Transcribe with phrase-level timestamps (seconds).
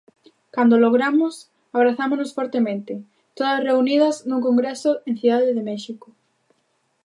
[0.55, 1.33] Cando o logramos,
[1.77, 2.93] abrazámonos fortemente,
[3.37, 6.07] todas reunidas nun congreso en Cidade de México.